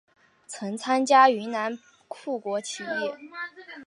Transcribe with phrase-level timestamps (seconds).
[0.47, 1.77] 曾参加云南
[2.09, 2.89] 护国起义。